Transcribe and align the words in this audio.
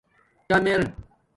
ٹَم 0.47 0.63
ارے 0.71 0.87